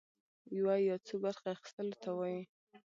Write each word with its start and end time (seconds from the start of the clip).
يوه 0.57 0.75
يا 0.87 0.95
څو 1.07 1.15
برخي 1.23 1.47
اخيستلو 1.55 1.95
ته 2.03 2.09
وايي. 2.17 2.41